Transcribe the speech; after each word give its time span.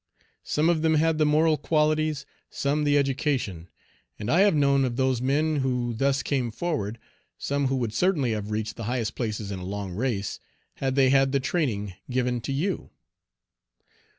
Some 0.41 0.67
of 0.67 0.81
them 0.81 0.95
had 0.95 1.19
the 1.19 1.27
moral 1.27 1.57
qualities, 1.57 2.25
some 2.49 2.85
the 2.85 2.97
education; 2.97 3.69
and 4.17 4.31
I 4.31 4.39
have 4.39 4.55
known 4.55 4.83
of 4.83 4.95
those 4.95 5.21
men 5.21 5.57
who 5.57 5.93
thus 5.93 6.23
came 6.23 6.49
forward, 6.49 6.97
some 7.37 7.67
who 7.67 7.75
would 7.75 7.93
certainly 7.93 8.31
have 8.31 8.49
reached 8.49 8.77
the 8.77 8.85
highest 8.85 9.13
places 9.13 9.51
in 9.51 9.59
a 9.59 9.63
long 9.63 9.91
race, 9.91 10.39
had 10.77 10.95
they 10.95 11.11
had 11.11 11.33
the 11.33 11.39
training 11.39 11.93
given 12.09 12.41
to 12.41 12.51
you. 12.51 12.89